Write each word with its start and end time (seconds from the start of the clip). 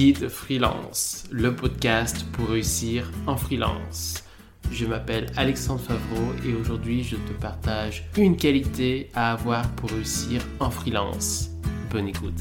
Guide 0.00 0.30
Freelance, 0.30 1.24
le 1.30 1.54
podcast 1.54 2.24
pour 2.32 2.48
réussir 2.48 3.12
en 3.26 3.36
freelance. 3.36 4.24
Je 4.72 4.86
m'appelle 4.86 5.26
Alexandre 5.36 5.82
Favreau 5.82 6.32
et 6.42 6.54
aujourd'hui 6.54 7.04
je 7.04 7.16
te 7.16 7.32
partage 7.38 8.08
une 8.16 8.38
qualité 8.38 9.10
à 9.12 9.32
avoir 9.32 9.70
pour 9.72 9.90
réussir 9.90 10.40
en 10.58 10.70
freelance. 10.70 11.50
Bonne 11.90 12.08
écoute. 12.08 12.40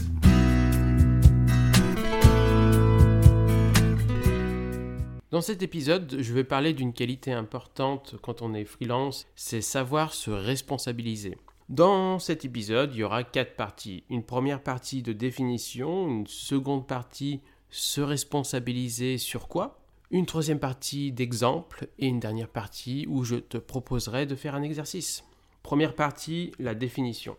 Dans 5.29 5.41
cet 5.41 5.61
épisode, 5.61 6.15
je 6.17 6.33
vais 6.33 6.45
parler 6.45 6.71
d'une 6.71 6.93
qualité 6.93 7.33
importante 7.33 8.15
quand 8.21 8.41
on 8.41 8.53
est 8.53 8.63
freelance, 8.63 9.27
c'est 9.35 9.59
savoir 9.59 10.13
se 10.13 10.31
responsabiliser. 10.31 11.35
Dans 11.69 12.17
cet 12.17 12.45
épisode, 12.45 12.95
il 12.95 12.97
y 12.97 13.03
aura 13.03 13.23
quatre 13.23 13.55
parties. 13.55 14.03
Une 14.09 14.23
première 14.23 14.63
partie 14.63 15.03
de 15.03 15.13
définition, 15.13 16.07
une 16.09 16.25
seconde 16.25 16.87
partie 16.87 17.41
se 17.69 18.01
responsabiliser 18.01 19.19
sur 19.19 19.47
quoi, 19.47 19.79
une 20.09 20.25
troisième 20.25 20.57
partie 20.57 21.11
d'exemple 21.11 21.87
et 21.99 22.07
une 22.07 22.19
dernière 22.19 22.49
partie 22.49 23.05
où 23.07 23.23
je 23.23 23.35
te 23.35 23.59
proposerai 23.59 24.25
de 24.25 24.33
faire 24.33 24.55
un 24.55 24.63
exercice. 24.63 25.23
Première 25.61 25.93
partie, 25.93 26.53
la 26.57 26.73
définition. 26.73 27.37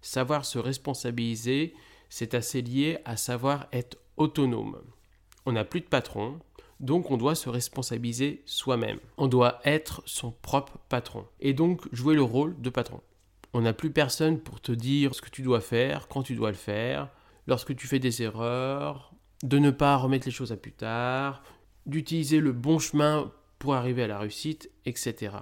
Savoir 0.00 0.44
se 0.44 0.60
responsabiliser, 0.60 1.74
c'est 2.08 2.34
assez 2.34 2.62
lié 2.62 2.98
à 3.04 3.16
savoir 3.16 3.66
être 3.72 3.98
autonome. 4.16 4.80
On 5.46 5.52
n'a 5.52 5.64
plus 5.64 5.80
de 5.80 5.86
patron, 5.86 6.38
donc 6.78 7.10
on 7.10 7.16
doit 7.16 7.34
se 7.34 7.48
responsabiliser 7.48 8.40
soi-même. 8.46 9.00
On 9.16 9.26
doit 9.26 9.58
être 9.64 10.00
son 10.06 10.30
propre 10.30 10.78
patron 10.88 11.26
et 11.40 11.54
donc 11.54 11.92
jouer 11.92 12.14
le 12.14 12.22
rôle 12.22 12.54
de 12.60 12.70
patron. 12.70 13.00
On 13.54 13.60
n'a 13.60 13.72
plus 13.72 13.92
personne 13.92 14.40
pour 14.40 14.60
te 14.60 14.72
dire 14.72 15.14
ce 15.14 15.22
que 15.22 15.30
tu 15.30 15.42
dois 15.42 15.60
faire, 15.60 16.08
quand 16.08 16.24
tu 16.24 16.34
dois 16.34 16.50
le 16.50 16.56
faire, 16.56 17.08
lorsque 17.46 17.76
tu 17.76 17.86
fais 17.86 18.00
des 18.00 18.20
erreurs, 18.20 19.14
de 19.44 19.58
ne 19.58 19.70
pas 19.70 19.96
remettre 19.96 20.26
les 20.26 20.32
choses 20.32 20.50
à 20.50 20.56
plus 20.56 20.72
tard, 20.72 21.44
d'utiliser 21.86 22.40
le 22.40 22.50
bon 22.50 22.80
chemin 22.80 23.32
pour 23.60 23.76
arriver 23.76 24.02
à 24.02 24.06
la 24.08 24.18
réussite, 24.18 24.72
etc. 24.86 25.36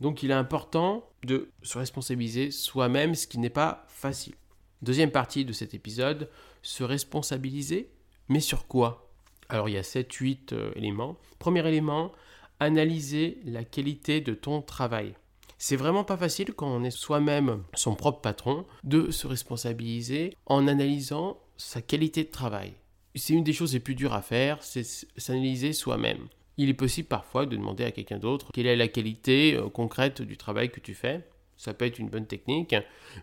Donc 0.00 0.22
il 0.22 0.32
est 0.32 0.34
important 0.34 1.08
de 1.24 1.48
se 1.62 1.78
responsabiliser 1.78 2.50
soi-même, 2.50 3.14
ce 3.14 3.26
qui 3.26 3.38
n'est 3.38 3.48
pas 3.48 3.86
facile. 3.88 4.34
Deuxième 4.82 5.10
partie 5.10 5.46
de 5.46 5.54
cet 5.54 5.72
épisode, 5.72 6.28
se 6.60 6.84
responsabiliser, 6.84 7.90
mais 8.28 8.40
sur 8.40 8.66
quoi? 8.66 9.10
Alors 9.48 9.70
il 9.70 9.76
y 9.76 9.78
a 9.78 9.82
7-8 9.82 10.52
euh, 10.52 10.72
éléments. 10.74 11.16
Premier 11.38 11.66
élément, 11.66 12.12
analyser 12.60 13.40
la 13.46 13.64
qualité 13.64 14.20
de 14.20 14.34
ton 14.34 14.60
travail. 14.60 15.14
C'est 15.58 15.76
vraiment 15.76 16.04
pas 16.04 16.16
facile 16.16 16.52
quand 16.52 16.68
on 16.68 16.84
est 16.84 16.90
soi-même 16.90 17.62
son 17.74 17.94
propre 17.94 18.20
patron 18.20 18.66
de 18.84 19.10
se 19.10 19.26
responsabiliser 19.26 20.34
en 20.44 20.68
analysant 20.68 21.40
sa 21.56 21.80
qualité 21.80 22.24
de 22.24 22.30
travail. 22.30 22.74
C'est 23.14 23.32
une 23.32 23.44
des 23.44 23.54
choses 23.54 23.72
les 23.72 23.80
plus 23.80 23.94
dures 23.94 24.12
à 24.12 24.20
faire, 24.20 24.62
c'est 24.62 24.84
s'analyser 25.16 25.72
soi-même. 25.72 26.28
Il 26.58 26.68
est 26.68 26.74
possible 26.74 27.08
parfois 27.08 27.46
de 27.46 27.56
demander 27.56 27.84
à 27.84 27.90
quelqu'un 27.90 28.18
d'autre 28.18 28.50
quelle 28.52 28.66
est 28.66 28.76
la 28.76 28.88
qualité 28.88 29.54
euh, 29.54 29.68
concrète 29.68 30.22
du 30.22 30.36
travail 30.36 30.70
que 30.70 30.80
tu 30.80 30.94
fais. 30.94 31.26
Ça 31.56 31.72
peut 31.72 31.86
être 31.86 31.98
une 31.98 32.10
bonne 32.10 32.26
technique, 32.26 32.74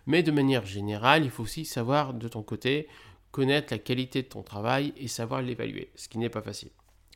mais 0.06 0.24
de 0.24 0.32
manière 0.32 0.66
générale, 0.66 1.24
il 1.24 1.30
faut 1.30 1.44
aussi 1.44 1.64
savoir 1.64 2.14
de 2.14 2.26
ton 2.26 2.42
côté 2.42 2.88
connaître 3.30 3.72
la 3.72 3.78
qualité 3.78 4.22
de 4.22 4.28
ton 4.28 4.42
travail 4.42 4.92
et 4.96 5.06
savoir 5.06 5.42
l'évaluer, 5.42 5.90
ce 5.94 6.08
qui 6.08 6.18
n'est 6.18 6.28
pas 6.28 6.42
facile. 6.42 6.70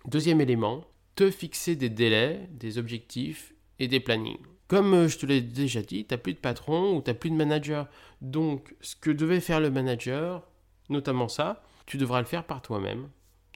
Deuxième 0.07 0.41
élément, 0.41 0.85
te 1.17 1.31
fixer 1.31 1.75
des 1.75 1.91
délais, 1.91 2.49
des 2.53 2.79
objectifs 2.79 3.53
et 3.81 3.89
des 3.89 3.99
plannings. 3.99 4.39
Comme 4.69 4.93
euh, 4.93 5.09
je 5.09 5.19
te 5.19 5.27
l'ai 5.27 5.41
déjà 5.41 5.83
dit, 5.83 6.05
tu 6.05 6.15
n'as 6.15 6.19
plus 6.19 6.35
de 6.35 6.39
patron 6.39 6.97
ou 6.97 7.03
tu 7.03 7.11
n'as 7.11 7.15
plus 7.15 7.31
de 7.31 7.35
manager. 7.35 7.89
Donc, 8.21 8.75
ce 8.81 8.95
que 8.95 9.11
devait 9.11 9.41
faire 9.41 9.61
le 9.61 9.71
manager, 9.71 10.47
notamment 10.91 11.29
ça, 11.29 11.63
tu 11.87 11.97
devras 11.97 12.21
le 12.21 12.27
faire 12.27 12.45
par 12.45 12.61
toi-même. 12.61 13.09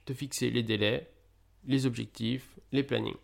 Te 0.06 0.14
fixer 0.14 0.50
les 0.50 0.62
délais, 0.62 1.10
les 1.66 1.86
objectifs, 1.86 2.58
les 2.72 2.82
plannings. 2.82 3.16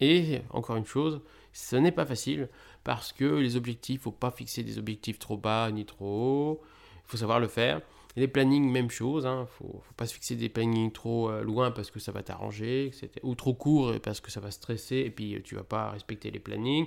Et 0.00 0.40
encore 0.50 0.76
une 0.76 0.84
chose, 0.84 1.20
ce 1.52 1.76
n'est 1.76 1.92
pas 1.92 2.06
facile 2.06 2.48
parce 2.84 3.12
que 3.12 3.24
les 3.24 3.56
objectifs, 3.56 4.00
il 4.00 4.02
faut 4.02 4.12
pas 4.12 4.30
fixer 4.30 4.62
des 4.62 4.78
objectifs 4.78 5.18
trop 5.18 5.36
bas 5.36 5.70
ni 5.70 5.84
trop 5.84 6.06
hauts. 6.06 6.60
Il 7.04 7.10
faut 7.10 7.16
savoir 7.16 7.40
le 7.40 7.48
faire. 7.48 7.80
Les 8.16 8.26
plannings, 8.26 8.70
même 8.70 8.90
chose. 8.90 9.24
Il 9.24 9.28
hein. 9.28 9.42
ne 9.42 9.46
faut, 9.46 9.82
pas 9.96 10.06
se 10.06 10.14
fixer 10.14 10.34
des 10.34 10.48
plannings 10.48 10.90
trop 10.90 11.30
euh, 11.30 11.42
loin 11.42 11.70
parce 11.70 11.90
que 11.90 12.00
ça 12.00 12.10
va 12.10 12.22
t'arranger. 12.22 12.90
Ou 13.22 13.34
trop 13.34 13.54
court 13.54 13.94
parce 14.02 14.20
que 14.20 14.30
ça 14.30 14.40
va 14.40 14.50
stresser 14.50 14.96
et 14.96 15.10
puis 15.10 15.36
euh, 15.36 15.40
tu 15.42 15.54
vas 15.54 15.62
pas 15.62 15.90
respecter 15.90 16.30
les 16.30 16.40
plannings 16.40 16.86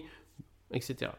etc. 0.74 1.12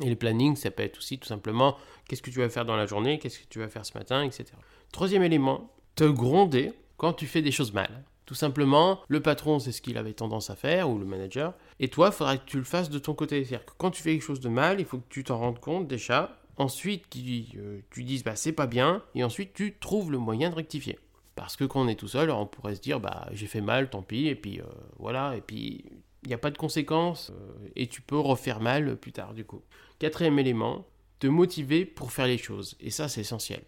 Et 0.00 0.08
le 0.08 0.16
planning, 0.16 0.56
ça 0.56 0.70
peut 0.70 0.82
être 0.82 0.98
aussi 0.98 1.18
tout 1.18 1.26
simplement 1.26 1.76
qu'est-ce 2.06 2.22
que 2.22 2.30
tu 2.30 2.38
vas 2.38 2.48
faire 2.48 2.64
dans 2.64 2.76
la 2.76 2.86
journée, 2.86 3.18
qu'est-ce 3.18 3.40
que 3.40 3.48
tu 3.48 3.58
vas 3.58 3.68
faire 3.68 3.84
ce 3.84 3.96
matin, 3.96 4.22
etc. 4.22 4.46
Troisième 4.92 5.22
élément, 5.22 5.72
te 5.96 6.04
gronder 6.04 6.72
quand 6.96 7.12
tu 7.12 7.26
fais 7.26 7.42
des 7.42 7.50
choses 7.50 7.72
mal. 7.72 8.04
Tout 8.26 8.34
simplement, 8.34 9.00
le 9.08 9.20
patron, 9.20 9.58
c'est 9.58 9.72
ce 9.72 9.80
qu'il 9.80 9.96
avait 9.96 10.12
tendance 10.12 10.50
à 10.50 10.54
faire, 10.54 10.90
ou 10.90 10.98
le 10.98 11.06
manager, 11.06 11.54
et 11.80 11.88
toi, 11.88 12.08
il 12.08 12.12
faudra 12.12 12.36
que 12.36 12.44
tu 12.44 12.58
le 12.58 12.64
fasses 12.64 12.90
de 12.90 12.98
ton 12.98 13.14
côté. 13.14 13.42
C'est-à-dire 13.44 13.64
que 13.64 13.72
quand 13.78 13.90
tu 13.90 14.02
fais 14.02 14.12
quelque 14.12 14.22
chose 14.26 14.40
de 14.40 14.50
mal, 14.50 14.80
il 14.80 14.86
faut 14.86 14.98
que 14.98 15.08
tu 15.08 15.24
t'en 15.24 15.38
rendes 15.38 15.60
compte 15.60 15.88
déjà. 15.88 16.36
Ensuite, 16.58 17.06
euh, 17.16 17.80
tu 17.90 18.04
dises, 18.04 18.24
bah, 18.24 18.36
c'est 18.36 18.52
pas 18.52 18.66
bien, 18.66 19.02
et 19.14 19.24
ensuite, 19.24 19.54
tu 19.54 19.78
trouves 19.78 20.12
le 20.12 20.18
moyen 20.18 20.50
de 20.50 20.56
rectifier. 20.56 20.98
Parce 21.36 21.56
que 21.56 21.64
quand 21.64 21.80
on 21.80 21.88
est 21.88 21.94
tout 21.94 22.08
seul, 22.08 22.30
on 22.30 22.46
pourrait 22.46 22.74
se 22.74 22.80
dire, 22.80 23.00
bah, 23.00 23.28
j'ai 23.32 23.46
fait 23.46 23.60
mal, 23.60 23.88
tant 23.88 24.02
pis, 24.02 24.26
et 24.26 24.34
puis 24.34 24.60
euh, 24.60 24.64
voilà, 24.98 25.36
et 25.36 25.40
puis 25.40 25.84
il 26.22 26.28
n'y 26.28 26.34
a 26.34 26.38
pas 26.38 26.50
de 26.50 26.58
conséquences 26.58 27.30
euh, 27.30 27.68
et 27.76 27.86
tu 27.86 28.02
peux 28.02 28.18
refaire 28.18 28.60
mal 28.60 28.96
plus 28.96 29.12
tard 29.12 29.34
du 29.34 29.44
coup. 29.44 29.62
Quatrième 29.98 30.38
élément, 30.38 30.86
te 31.18 31.26
motiver 31.26 31.84
pour 31.84 32.12
faire 32.12 32.26
les 32.26 32.38
choses. 32.38 32.76
Et 32.80 32.90
ça, 32.90 33.08
c'est 33.08 33.20
essentiel. 33.20 33.62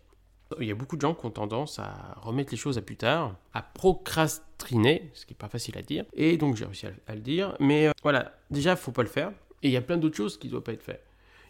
Il 0.60 0.66
y 0.66 0.72
a 0.72 0.74
beaucoup 0.74 0.96
de 0.96 1.00
gens 1.00 1.14
qui 1.14 1.26
ont 1.26 1.30
tendance 1.30 1.78
à 1.78 2.16
remettre 2.22 2.52
les 2.52 2.56
choses 2.56 2.76
à 2.76 2.82
plus 2.82 2.96
tard, 2.96 3.36
à 3.54 3.62
procrastiner, 3.62 5.10
ce 5.14 5.24
qui 5.24 5.32
n'est 5.32 5.38
pas 5.38 5.48
facile 5.48 5.78
à 5.78 5.82
dire. 5.82 6.04
Et 6.12 6.36
donc 6.38 6.56
j'ai 6.56 6.64
réussi 6.64 6.86
à, 7.06 7.14
le 7.14 7.20
dire. 7.20 7.56
Mais 7.60 7.86
euh, 7.86 7.92
voilà, 8.02 8.34
déjà, 8.50 8.72
il 8.72 8.76
faut 8.76 8.90
pas 8.90 9.02
le 9.02 9.08
faire. 9.08 9.30
Et 9.62 9.68
il 9.68 9.70
y 9.70 9.76
a 9.76 9.80
plein 9.80 9.96
d'autres 9.96 10.16
choses 10.16 10.38
qui 10.38 10.48
ne 10.48 10.52
doivent 10.52 10.64
pas 10.64 10.72
être 10.72 10.82
faites. 10.82 11.04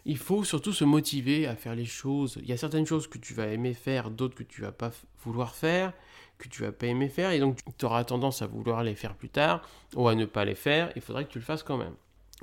Il 0.05 0.17
faut 0.17 0.43
surtout 0.43 0.73
se 0.73 0.83
motiver 0.83 1.47
à 1.47 1.55
faire 1.55 1.75
les 1.75 1.85
choses. 1.85 2.39
Il 2.41 2.49
y 2.49 2.53
a 2.53 2.57
certaines 2.57 2.87
choses 2.87 3.07
que 3.07 3.17
tu 3.17 3.33
vas 3.33 3.47
aimer 3.47 3.73
faire, 3.73 4.09
d'autres 4.09 4.35
que 4.35 4.43
tu 4.43 4.61
vas 4.61 4.71
pas 4.71 4.91
vouloir 5.23 5.55
faire 5.55 5.93
que 6.41 6.49
tu 6.49 6.63
vas 6.63 6.71
pas 6.71 6.87
aimer 6.87 7.07
faire 7.07 7.31
et 7.31 7.39
donc 7.39 7.59
tu 7.77 7.85
auras 7.85 8.03
tendance 8.03 8.41
à 8.41 8.47
vouloir 8.47 8.83
les 8.83 8.95
faire 8.95 9.15
plus 9.15 9.29
tard 9.29 9.61
ou 9.95 10.07
à 10.07 10.15
ne 10.15 10.25
pas 10.25 10.43
les 10.43 10.55
faire, 10.55 10.91
il 10.95 11.01
faudrait 11.01 11.25
que 11.25 11.31
tu 11.31 11.39
le 11.39 11.45
fasses 11.45 11.63
quand 11.63 11.77
même. 11.77 11.93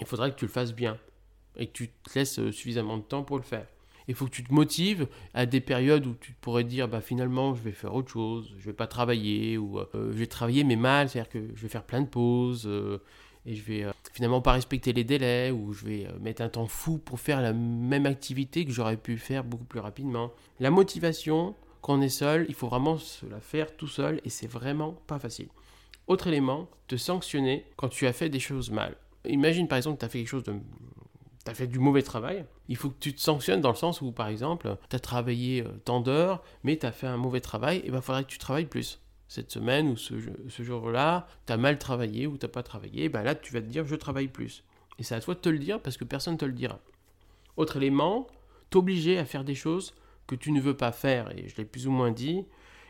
Il 0.01 0.07
faudrait 0.07 0.31
que 0.31 0.37
tu 0.37 0.47
le 0.47 0.51
fasses 0.51 0.73
bien 0.73 0.97
et 1.57 1.67
que 1.67 1.73
tu 1.73 1.89
te 1.89 2.19
laisses 2.19 2.39
euh, 2.39 2.53
suffisamment 2.53 2.97
de 2.97 3.03
temps 3.03 3.25
pour 3.25 3.37
le 3.37 3.43
faire. 3.43 3.67
Il 4.07 4.15
faut 4.15 4.25
que 4.25 4.31
tu 4.31 4.45
te 4.45 4.55
motives 4.55 5.07
à 5.35 5.45
des 5.45 5.61
périodes 5.61 6.07
où 6.07 6.15
tu 6.15 6.33
pourrais 6.41 6.65
dire 6.65 6.89
bah 6.89 7.03
finalement 7.03 7.55
je 7.55 7.63
vais 7.63 7.73
faire 7.73 7.95
autre 7.95 8.11
chose, 8.11 8.55
je 8.59 8.65
vais 8.65 8.73
pas 8.73 8.87
travailler 8.87 9.59
ou 9.59 9.79
euh, 9.79 9.87
je 9.95 10.19
vais 10.19 10.27
travailler 10.27 10.65
mais 10.65 10.77
mal, 10.77 11.09
c'est-à-dire 11.09 11.31
que 11.31 11.49
je 11.55 11.61
vais 11.61 11.69
faire 11.69 11.85
plein 11.85 12.01
de 12.01 12.07
pauses 12.07 12.67
euh, 12.67 13.03
et 13.45 13.55
je 13.55 13.63
vais 13.63 13.87
finalement 14.13 14.41
pas 14.41 14.53
respecter 14.53 14.93
les 14.93 15.05
délais 15.05 15.51
ou 15.51 15.73
je 15.73 15.85
vais 15.85 16.09
mettre 16.21 16.43
un 16.43 16.49
temps 16.49 16.67
fou 16.67 16.99
pour 16.99 17.21
faire 17.21 17.41
la 17.41 17.53
même 17.53 18.07
activité 18.07 18.65
que 18.65 18.73
j'aurais 18.73 18.97
pu 18.97 19.19
faire 19.19 19.45
beaucoup 19.45 19.65
plus 19.65 19.81
rapidement. 19.81 20.33
La 20.61 20.71
motivation, 20.71 21.55
quand 21.83 21.95
on 21.99 22.01
est 22.01 22.09
seul, 22.09 22.47
il 22.49 22.55
faut 22.55 22.69
vraiment 22.69 22.99
se 22.99 23.27
la 23.27 23.41
faire 23.41 23.77
tout 23.77 23.87
seul 23.87 24.21
et 24.25 24.31
c'est 24.31 24.47
vraiment 24.47 24.93
pas 25.07 25.19
facile. 25.19 25.49
Autre 26.07 26.27
élément, 26.27 26.69
te 26.87 26.97
sanctionner 26.97 27.67
quand 27.77 27.89
tu 27.89 28.07
as 28.07 28.13
fait 28.13 28.29
des 28.29 28.41
choses 28.41 28.71
mal. 28.71 28.97
Imagine 29.27 29.69
par 29.69 29.77
exemple 29.77 29.97
que 29.97 30.01
tu 30.01 30.07
as 30.07 30.09
fait 30.09 30.19
quelque 30.19 30.29
chose 30.29 30.45
de 30.45 30.55
tu 31.45 31.51
as 31.51 31.55
fait 31.55 31.67
du 31.67 31.79
mauvais 31.79 32.03
travail, 32.03 32.45
il 32.69 32.77
faut 32.77 32.91
que 32.91 32.99
tu 33.01 33.15
te 33.15 33.21
sanctionnes 33.21 33.61
dans 33.61 33.71
le 33.71 33.77
sens 33.77 34.03
où, 34.03 34.13
par 34.13 34.29
exemple, 34.29 34.77
tu 34.91 34.97
as 34.97 34.99
travaillé 34.99 35.63
euh, 35.63 35.71
tant 35.85 36.01
d'heures, 36.01 36.43
mais 36.63 36.77
tu 36.77 36.85
as 36.85 36.93
fait 36.93 37.07
un 37.07 37.17
mauvais 37.17 37.41
travail, 37.41 37.79
et 37.79 37.87
il 37.87 37.93
ben, 37.93 38.01
faudrait 38.01 38.25
que 38.25 38.29
tu 38.29 38.39
travailles 38.39 38.67
plus. 38.67 39.01
Cette 39.29 39.51
semaine 39.51 39.89
ou 39.89 39.97
ce, 39.97 40.63
jour-là, 40.63 41.29
tu 41.47 41.53
as 41.53 41.57
mal 41.59 41.79
travaillé 41.79 42.27
ou 42.27 42.39
tu 42.39 42.47
n'as 42.47 42.53
pas 42.53 42.63
travaillé, 42.63 43.09
ben 43.09 43.23
là, 43.23 43.35
tu 43.35 43.53
vas 43.53 43.61
te 43.61 43.67
dire 43.67 43.87
je 43.87 43.95
travaille 43.95 44.29
plus. 44.29 44.65
Et 44.99 45.03
c'est 45.03 45.15
à 45.15 45.21
toi 45.21 45.35
de 45.35 45.41
te 45.41 45.49
le 45.49 45.59
dire 45.59 45.81
parce 45.81 45.97
que 45.97 46.05
personne 46.05 46.35
ne 46.35 46.39
te 46.39 46.45
le 46.45 46.53
dira. 46.53 46.81
Autre 47.57 47.77
élément, 47.77 48.27
t'obliger 48.71 49.19
à 49.19 49.25
faire 49.25 49.45
des 49.45 49.55
choses 49.55 49.95
que 50.27 50.35
tu 50.35 50.53
ne 50.53 50.61
veux 50.61 50.77
pas 50.77 50.93
faire, 50.93 51.37
et 51.37 51.49
je 51.49 51.57
l'ai 51.57 51.65
plus 51.65 51.87
ou 51.87 51.91
moins 51.91 52.11
dit. 52.11 52.45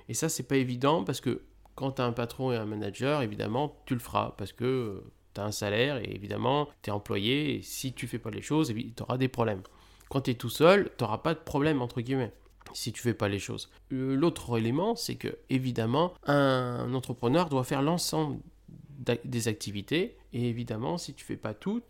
Et 0.09 0.15
ça, 0.15 0.29
c'est 0.29 0.43
pas 0.43 0.57
évident 0.57 1.05
parce 1.05 1.21
que 1.21 1.43
quand 1.75 1.93
tu 1.93 2.03
as 2.03 2.05
un 2.05 2.13
patron 2.13 2.53
et 2.53 2.57
un 2.57 2.67
manager, 2.67 3.23
évidemment, 3.23 3.81
tu 3.87 3.95
le 3.95 4.01
feras 4.01 4.35
parce 4.37 4.53
que 4.53 4.65
euh, 4.65 5.13
tu 5.35 5.41
as 5.41 5.45
un 5.45 5.53
salaire 5.53 5.99
et 5.99 6.13
évidemment, 6.13 6.69
tu 6.83 6.91
es 6.91 6.93
employé 6.93 7.55
et 7.55 7.63
si 7.63 7.93
tu 7.93 8.09
fais 8.09 8.19
pas 8.19 8.31
les 8.31 8.43
choses, 8.43 8.75
tu 8.75 9.03
auras 9.03 9.17
des 9.17 9.29
problèmes. 9.29 9.63
Quand 10.09 10.23
tu 10.23 10.33
es 10.33 10.35
tout 10.35 10.51
seul, 10.51 10.91
tu 10.97 11.05
n'auras 11.05 11.19
pas 11.19 11.35
de 11.35 11.39
problème, 11.39 11.81
entre 11.83 12.01
guillemets, 12.01 12.33
si 12.73 12.93
tu 12.93 13.03
fais 13.03 13.15
pas 13.15 13.29
les 13.29 13.39
choses. 13.39 13.71
Euh, 13.93 14.15
l'autre 14.15 14.59
élément, 14.59 14.97
c'est 14.97 15.17
que, 15.17 15.39
évidemment, 15.51 16.15
un 16.25 16.93
entrepreneur 16.95 17.49
doit 17.49 17.65
faire 17.65 17.83
l'ensemble 17.83 18.39
des 19.25 19.49
activités 19.49 20.17
et 20.33 20.49
évidemment, 20.49 20.99
si 20.99 21.15
tu 21.15 21.25
fais 21.25 21.37
pas 21.37 21.55
tout, 21.55 21.83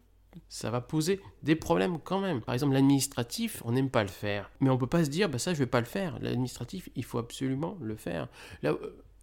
ça 0.49 0.71
va 0.71 0.81
poser 0.81 1.21
des 1.43 1.57
problèmes 1.57 1.99
quand 1.99 2.21
même. 2.21 2.41
Par 2.41 2.55
exemple, 2.55 2.75
l'administratif, 2.75 3.63
on 3.65 3.73
n'aime 3.73 3.91
pas 3.91 4.03
le 4.03 4.09
faire. 4.09 4.51
Mais 4.61 4.71
on 4.71 4.79
peut 4.79 4.87
pas 4.87 5.05
se 5.05 5.11
dire, 5.11 5.29
bah 5.29 5.39
ça, 5.39 5.55
je 5.55 5.59
vais 5.59 5.67
pas 5.67 5.81
le 5.81 5.87
faire. 5.87 6.19
L'administratif, 6.21 6.89
il 6.95 7.05
faut 7.05 7.19
absolument 7.19 7.77
le 7.81 7.97
faire. 7.97 8.29
La, 8.63 8.75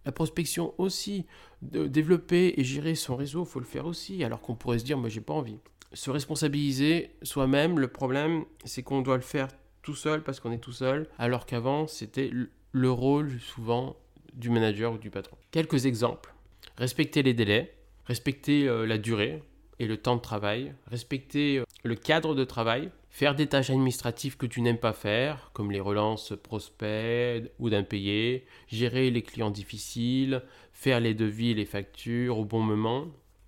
la 0.04 0.12
prospection 0.12 0.74
aussi, 0.78 1.26
de 1.62 1.86
développer 1.86 2.54
et 2.56 2.64
gérer 2.64 2.94
son 2.94 3.16
réseau, 3.16 3.44
faut 3.44 3.60
le 3.60 3.66
faire 3.66 3.86
aussi. 3.86 4.22
Alors 4.24 4.40
qu'on 4.40 4.54
pourrait 4.54 4.78
se 4.78 4.84
dire, 4.84 4.98
moi, 4.98 5.08
j'ai 5.08 5.20
pas 5.20 5.34
envie. 5.34 5.58
Se 5.92 6.10
responsabiliser 6.10 7.10
soi-même, 7.22 7.78
le 7.78 7.88
problème, 7.88 8.44
c'est 8.64 8.82
qu'on 8.82 9.02
doit 9.02 9.16
le 9.16 9.22
faire 9.22 9.48
tout 9.86 9.94
seul 9.94 10.24
parce 10.24 10.40
qu'on 10.40 10.50
est 10.50 10.58
tout 10.58 10.72
seul, 10.72 11.08
alors 11.16 11.46
qu'avant, 11.46 11.86
c'était 11.86 12.30
le 12.72 12.90
rôle 12.90 13.38
souvent 13.38 13.96
du 14.34 14.50
manager 14.50 14.92
ou 14.92 14.98
du 14.98 15.10
patron. 15.10 15.36
Quelques 15.52 15.86
exemples. 15.86 16.34
Respecter 16.76 17.22
les 17.22 17.34
délais, 17.34 17.72
respecter 18.04 18.68
euh, 18.68 18.84
la 18.84 18.98
durée 18.98 19.44
et 19.78 19.86
le 19.86 19.96
temps 19.96 20.16
de 20.16 20.20
travail, 20.20 20.74
respecter 20.88 21.58
euh, 21.58 21.64
le 21.84 21.94
cadre 21.94 22.34
de 22.34 22.42
travail, 22.42 22.90
faire 23.10 23.36
des 23.36 23.46
tâches 23.46 23.70
administratives 23.70 24.36
que 24.36 24.46
tu 24.46 24.60
n'aimes 24.60 24.78
pas 24.78 24.92
faire, 24.92 25.50
comme 25.54 25.70
les 25.70 25.80
relances 25.80 26.34
prospects 26.42 27.48
ou 27.60 27.70
d'impayés, 27.70 28.44
gérer 28.66 29.12
les 29.12 29.22
clients 29.22 29.52
difficiles, 29.52 30.42
faire 30.72 30.98
les 30.98 31.14
devis 31.14 31.52
et 31.52 31.54
les 31.54 31.64
factures 31.64 32.38
au 32.38 32.44
bon 32.44 32.60
moment. 32.60 33.06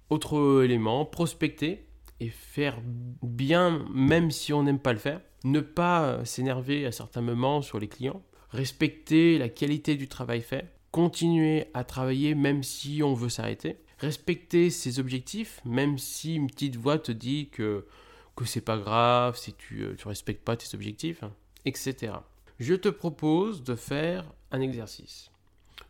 Autre 0.08 0.62
élément, 0.64 1.04
prospecter 1.04 1.87
et 2.20 2.30
faire 2.30 2.80
bien 3.22 3.86
même 3.92 4.30
si 4.30 4.52
on 4.52 4.62
n'aime 4.62 4.78
pas 4.78 4.92
le 4.92 4.98
faire. 4.98 5.20
Ne 5.44 5.60
pas 5.60 6.24
s'énerver 6.24 6.86
à 6.86 6.92
certains 6.92 7.20
moments 7.20 7.62
sur 7.62 7.78
les 7.78 7.88
clients. 7.88 8.22
Respecter 8.50 9.38
la 9.38 9.48
qualité 9.48 9.96
du 9.96 10.08
travail 10.08 10.42
fait. 10.42 10.66
Continuer 10.90 11.66
à 11.74 11.84
travailler 11.84 12.34
même 12.34 12.62
si 12.62 13.02
on 13.02 13.14
veut 13.14 13.28
s'arrêter. 13.28 13.76
Respecter 13.98 14.70
ses 14.70 14.98
objectifs 14.98 15.60
même 15.64 15.98
si 15.98 16.34
une 16.34 16.48
petite 16.48 16.76
voix 16.76 16.98
te 16.98 17.12
dit 17.12 17.48
que, 17.50 17.86
que 18.36 18.44
c'est 18.44 18.60
pas 18.60 18.78
grave 18.78 19.36
si 19.36 19.54
tu 19.54 19.80
ne 19.82 20.08
respectes 20.08 20.44
pas 20.44 20.56
tes 20.56 20.74
objectifs, 20.74 21.22
etc. 21.64 22.14
Je 22.58 22.74
te 22.74 22.88
propose 22.88 23.62
de 23.62 23.74
faire 23.74 24.24
un 24.50 24.60
exercice. 24.60 25.30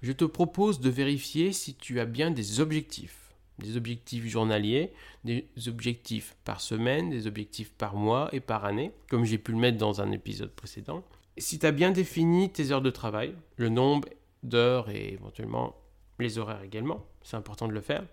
Je 0.02 0.12
te 0.12 0.24
propose 0.24 0.80
de 0.80 0.90
vérifier 0.90 1.52
si 1.52 1.74
tu 1.74 2.00
as 2.00 2.06
bien 2.06 2.30
des 2.30 2.60
objectifs 2.60 3.27
des 3.58 3.76
objectifs 3.76 4.26
journaliers, 4.26 4.92
des 5.24 5.48
objectifs 5.66 6.36
par 6.44 6.60
semaine, 6.60 7.10
des 7.10 7.26
objectifs 7.26 7.72
par 7.72 7.94
mois 7.94 8.28
et 8.32 8.40
par 8.40 8.64
année, 8.64 8.92
comme 9.08 9.24
j'ai 9.24 9.38
pu 9.38 9.52
le 9.52 9.58
mettre 9.58 9.78
dans 9.78 10.00
un 10.00 10.12
épisode 10.12 10.52
précédent. 10.52 11.04
Si 11.36 11.58
tu 11.58 11.66
as 11.66 11.72
bien 11.72 11.90
défini 11.90 12.50
tes 12.50 12.72
heures 12.72 12.82
de 12.82 12.90
travail, 12.90 13.34
le 13.56 13.68
nombre 13.68 14.08
d'heures 14.42 14.90
et 14.90 15.12
éventuellement 15.12 15.76
les 16.18 16.38
horaires 16.38 16.62
également, 16.62 17.06
c'est 17.22 17.36
important 17.36 17.68
de 17.68 17.72
le 17.72 17.80
faire. 17.80 18.04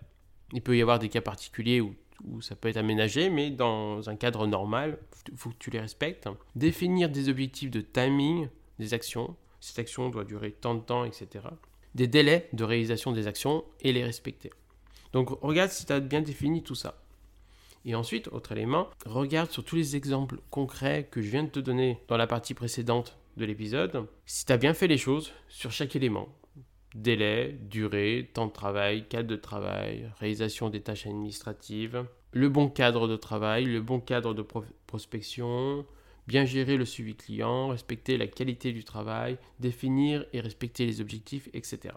Il 0.52 0.62
peut 0.62 0.76
y 0.76 0.82
avoir 0.82 0.98
des 0.98 1.08
cas 1.08 1.20
particuliers 1.20 1.80
où, 1.80 1.94
ça 2.40 2.56
peut 2.56 2.68
être 2.68 2.76
aménagé, 2.76 3.28
mais 3.28 3.50
dans 3.50 4.08
un 4.08 4.16
cadre 4.16 4.46
normal, 4.46 4.98
il 5.30 5.36
faut 5.36 5.50
que 5.50 5.56
tu 5.58 5.70
les 5.70 5.80
respectes. 5.80 6.28
Définir 6.54 7.10
des 7.10 7.28
objectifs 7.28 7.70
de 7.70 7.80
timing 7.80 8.48
des 8.78 8.94
actions. 8.94 9.36
Cette 9.60 9.78
action 9.78 10.08
doit 10.08 10.24
durer 10.24 10.52
tant 10.52 10.74
de 10.74 10.80
temps, 10.80 11.04
etc. 11.04 11.44
Des 11.94 12.06
délais 12.06 12.48
de 12.52 12.64
réalisation 12.64 13.12
des 13.12 13.26
actions 13.26 13.64
et 13.80 13.92
les 13.92 14.04
respecter. 14.04 14.50
Donc 15.12 15.30
regarde 15.42 15.70
si 15.70 15.86
tu 15.86 15.92
as 15.92 16.00
bien 16.00 16.20
défini 16.20 16.62
tout 16.62 16.74
ça. 16.74 17.00
Et 17.84 17.94
ensuite, 17.94 18.28
autre 18.28 18.50
élément, 18.52 18.88
regarde 19.06 19.50
sur 19.50 19.64
tous 19.64 19.76
les 19.76 19.94
exemples 19.94 20.40
concrets 20.50 21.08
que 21.08 21.22
je 21.22 21.30
viens 21.30 21.44
de 21.44 21.50
te 21.50 21.60
donner 21.60 22.00
dans 22.08 22.16
la 22.16 22.26
partie 22.26 22.52
précédente 22.52 23.16
de 23.36 23.44
l'épisode, 23.44 24.06
si 24.24 24.44
tu 24.44 24.52
as 24.52 24.56
bien 24.56 24.74
fait 24.74 24.88
les 24.88 24.98
choses 24.98 25.32
sur 25.48 25.70
chaque 25.70 25.94
élément. 25.94 26.28
Délai, 26.96 27.56
durée, 27.60 28.30
temps 28.32 28.46
de 28.46 28.52
travail, 28.52 29.06
cadre 29.06 29.28
de 29.28 29.36
travail, 29.36 30.10
réalisation 30.18 30.70
des 30.70 30.80
tâches 30.80 31.06
administratives, 31.06 32.04
le 32.32 32.48
bon 32.48 32.68
cadre 32.68 33.06
de 33.06 33.16
travail, 33.16 33.66
le 33.66 33.80
bon 33.80 34.00
cadre 34.00 34.34
de 34.34 34.44
prospection, 34.86 35.86
bien 36.26 36.44
gérer 36.44 36.76
le 36.76 36.84
suivi 36.84 37.14
client, 37.14 37.68
respecter 37.68 38.16
la 38.16 38.26
qualité 38.26 38.72
du 38.72 38.82
travail, 38.82 39.38
définir 39.60 40.26
et 40.32 40.40
respecter 40.40 40.86
les 40.86 41.00
objectifs, 41.00 41.48
etc. 41.54 41.94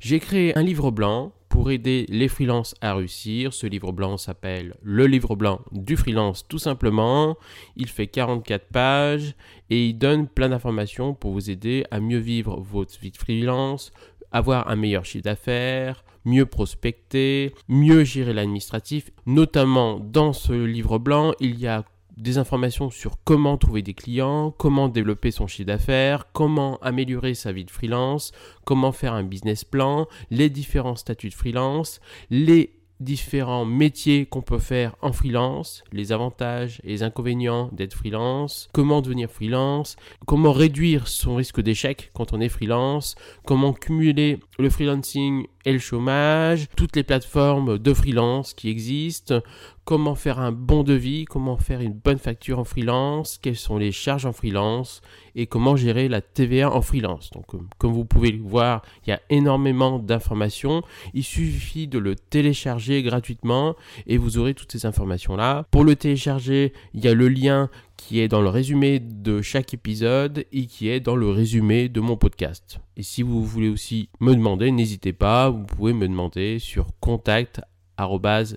J'ai 0.00 0.20
créé 0.20 0.56
un 0.56 0.62
livre 0.62 0.90
blanc 0.90 1.32
pour 1.48 1.70
aider 1.70 2.04
les 2.08 2.28
freelances 2.28 2.74
à 2.80 2.94
réussir. 2.94 3.52
Ce 3.52 3.66
livre 3.66 3.92
blanc 3.92 4.16
s'appelle 4.16 4.74
Le 4.82 5.06
livre 5.06 5.36
blanc 5.36 5.60
du 5.70 5.96
freelance 5.96 6.46
tout 6.48 6.58
simplement. 6.58 7.36
Il 7.76 7.88
fait 7.88 8.08
44 8.08 8.66
pages 8.66 9.34
et 9.70 9.86
il 9.86 9.94
donne 9.94 10.26
plein 10.26 10.48
d'informations 10.48 11.14
pour 11.14 11.32
vous 11.32 11.50
aider 11.50 11.84
à 11.90 12.00
mieux 12.00 12.18
vivre 12.18 12.60
votre 12.60 12.98
vie 12.98 13.12
de 13.12 13.16
freelance, 13.16 13.92
avoir 14.32 14.68
un 14.68 14.76
meilleur 14.76 15.04
chiffre 15.04 15.24
d'affaires, 15.24 16.04
mieux 16.24 16.44
prospecter, 16.44 17.54
mieux 17.68 18.02
gérer 18.02 18.32
l'administratif. 18.32 19.10
Notamment 19.24 20.00
dans 20.00 20.32
ce 20.32 20.52
livre 20.52 20.98
blanc, 20.98 21.34
il 21.38 21.58
y 21.60 21.68
a 21.68 21.84
des 22.16 22.38
informations 22.38 22.90
sur 22.90 23.16
comment 23.24 23.56
trouver 23.56 23.82
des 23.82 23.94
clients, 23.94 24.52
comment 24.56 24.88
développer 24.88 25.30
son 25.30 25.46
chiffre 25.46 25.66
d'affaires, 25.66 26.32
comment 26.32 26.78
améliorer 26.78 27.34
sa 27.34 27.52
vie 27.52 27.64
de 27.64 27.70
freelance, 27.70 28.32
comment 28.64 28.92
faire 28.92 29.14
un 29.14 29.24
business 29.24 29.64
plan, 29.64 30.06
les 30.30 30.50
différents 30.50 30.96
statuts 30.96 31.30
de 31.30 31.34
freelance, 31.34 32.00
les 32.30 32.74
différents 33.00 33.64
métiers 33.64 34.26
qu'on 34.26 34.42
peut 34.42 34.58
faire 34.58 34.96
en 35.02 35.12
freelance, 35.12 35.82
les 35.92 36.12
avantages 36.12 36.80
et 36.84 36.88
les 36.88 37.02
inconvénients 37.02 37.68
d'être 37.72 37.94
freelance, 37.94 38.68
comment 38.72 39.02
devenir 39.02 39.30
freelance, 39.30 39.96
comment 40.26 40.52
réduire 40.52 41.08
son 41.08 41.34
risque 41.34 41.60
d'échec 41.60 42.10
quand 42.14 42.32
on 42.32 42.40
est 42.40 42.48
freelance, 42.48 43.16
comment 43.44 43.72
cumuler 43.72 44.38
le 44.58 44.70
freelancing 44.70 45.46
le 45.72 45.78
chômage, 45.78 46.68
toutes 46.76 46.96
les 46.96 47.02
plateformes 47.02 47.78
de 47.78 47.94
freelance 47.94 48.52
qui 48.54 48.68
existent, 48.68 49.40
comment 49.84 50.14
faire 50.14 50.38
un 50.38 50.52
bon 50.52 50.82
devis, 50.82 51.24
comment 51.24 51.56
faire 51.56 51.80
une 51.80 51.92
bonne 51.92 52.18
facture 52.18 52.58
en 52.58 52.64
freelance, 52.64 53.38
quelles 53.40 53.56
sont 53.56 53.76
les 53.76 53.92
charges 53.92 54.26
en 54.26 54.32
freelance? 54.32 55.02
Et 55.36 55.46
comment 55.46 55.74
gérer 55.74 56.08
la 56.08 56.20
TVA 56.20 56.70
en 56.70 56.80
freelance? 56.80 57.30
Donc 57.30 57.54
euh, 57.54 57.58
comme 57.78 57.92
vous 57.92 58.04
pouvez 58.04 58.30
le 58.30 58.42
voir, 58.42 58.82
il 59.04 59.10
y 59.10 59.12
a 59.12 59.20
énormément 59.30 59.98
d'informations. 59.98 60.82
Il 61.12 61.24
suffit 61.24 61.88
de 61.88 61.98
le 61.98 62.14
télécharger 62.14 63.02
gratuitement 63.02 63.74
et 64.06 64.16
vous 64.16 64.38
aurez 64.38 64.54
toutes 64.54 64.72
ces 64.72 64.86
informations 64.86 65.36
là. 65.36 65.66
Pour 65.70 65.84
le 65.84 65.96
télécharger, 65.96 66.72
il 66.94 67.04
y 67.04 67.08
a 67.08 67.14
le 67.14 67.28
lien 67.28 67.68
qui 67.96 68.20
est 68.20 68.28
dans 68.28 68.40
le 68.40 68.48
résumé 68.48 69.00
de 69.00 69.42
chaque 69.42 69.74
épisode 69.74 70.44
et 70.52 70.66
qui 70.66 70.88
est 70.88 71.00
dans 71.00 71.16
le 71.16 71.30
résumé 71.30 71.88
de 71.88 72.00
mon 72.00 72.16
podcast. 72.16 72.80
Et 72.96 73.02
si 73.02 73.22
vous 73.22 73.44
voulez 73.44 73.68
aussi 73.68 74.08
me 74.20 74.34
demander, 74.34 74.70
n'hésitez 74.70 75.12
pas, 75.12 75.50
vous 75.50 75.64
pouvez 75.64 75.92
me 75.92 76.08
demander 76.08 76.58
sur 76.58 76.86
contact 77.00 77.60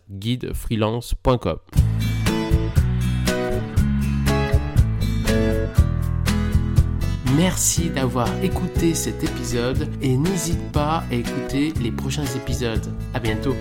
guidefreelance.com. 0.10 1.58
Merci 7.36 7.92
d'avoir 7.92 8.28
écouté 8.44 8.96
cet 8.96 9.24
épisode 9.24 9.88
et 10.02 10.18
n'hésite 10.18 10.72
pas 10.72 11.04
à 11.12 11.14
écouter 11.14 11.72
les 11.80 11.92
prochains 11.92 12.26
épisodes. 12.26 12.92
À 13.14 13.20
bientôt. 13.20 13.54